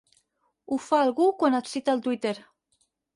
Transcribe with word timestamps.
Ho 0.69 0.77
fa 0.85 1.01
algú 1.07 1.27
quan 1.43 1.57
et 1.59 1.69
cita 1.73 1.93
al 1.93 2.01
Twitter. 2.09 2.33